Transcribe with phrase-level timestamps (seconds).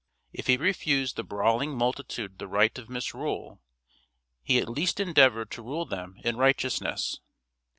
[0.33, 3.61] If he refused the brawling multitude the right of misrule,
[4.41, 7.19] he at least endeavored to rule them in righteousness.